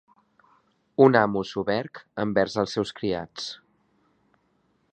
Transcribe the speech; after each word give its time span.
Un 1.07 1.17
amo 1.19 1.43
soberg 1.49 2.01
envers 2.25 2.57
els 2.63 2.73
seus 2.77 2.95
criats. 3.01 3.47